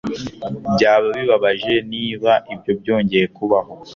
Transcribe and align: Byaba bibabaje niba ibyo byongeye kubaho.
Byaba 0.73 1.07
bibabaje 1.17 1.73
niba 1.91 2.31
ibyo 2.53 2.71
byongeye 2.81 3.25
kubaho. 3.35 3.71